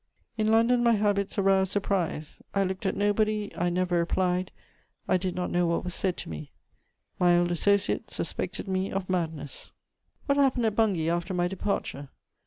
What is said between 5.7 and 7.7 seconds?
was said to me: my old